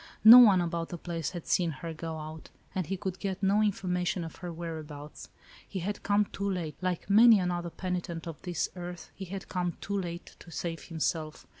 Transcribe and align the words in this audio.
No 0.23 0.39
one 0.39 0.61
about 0.61 0.89
the 0.89 0.97
place 0.97 1.29
had 1.29 1.45
seen 1.45 1.69
her 1.69 1.93
go 1.93 2.17
out, 2.17 2.49
and 2.73 2.87
he 2.87 2.97
could 2.97 3.19
get 3.19 3.43
no 3.43 3.61
information 3.61 4.23
of 4.23 4.37
her 4.37 4.51
whereabouts. 4.51 5.29
He 5.69 5.77
had 5.81 6.01
come 6.01 6.25
too 6.25 6.49
late; 6.49 6.75
like 6.81 7.07
many 7.07 7.37
another 7.39 7.69
penitent 7.69 8.25
of 8.25 8.41
this 8.41 8.67
earth, 8.75 9.11
he 9.13 9.25
had 9.25 9.47
come 9.47 9.77
too 9.79 9.95
late, 10.01 10.35
to 10.39 10.49
save 10.49 10.85
himself. 10.85 11.45